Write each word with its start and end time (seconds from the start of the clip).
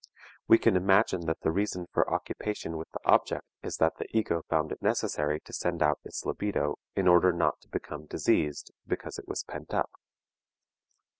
We 0.47 0.57
can 0.57 0.75
imagine 0.75 1.27
that 1.27 1.41
the 1.41 1.51
reason 1.51 1.85
for 1.93 2.11
occupation 2.11 2.75
with 2.75 2.89
the 2.89 3.05
object 3.07 3.45
is 3.61 3.77
that 3.77 3.97
the 3.99 4.07
ego 4.09 4.41
found 4.49 4.71
it 4.71 4.81
necessary 4.81 5.39
to 5.41 5.53
send 5.53 5.83
out 5.83 5.99
its 6.03 6.25
libido 6.25 6.79
in 6.95 7.07
order 7.07 7.31
not 7.31 7.61
to 7.61 7.67
become 7.69 8.07
diseased 8.07 8.71
because 8.87 9.19
it 9.19 9.27
was 9.27 9.43
pent 9.43 9.75
up. 9.75 9.91